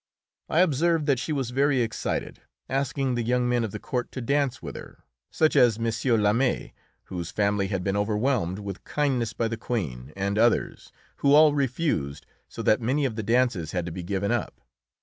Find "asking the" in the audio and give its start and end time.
2.67-3.21